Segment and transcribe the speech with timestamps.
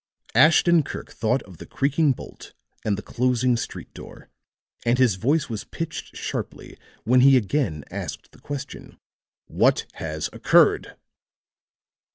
[0.33, 4.29] Ashton Kirk thought of the creaking bolt and the closing street door;
[4.83, 8.97] and his voice was pitched sharply when he again asked the question:
[9.45, 10.97] "What has occurred?"